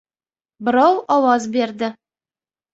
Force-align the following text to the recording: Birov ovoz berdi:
Birov 0.69 0.97
ovoz 1.17 1.47
berdi: 1.59 1.93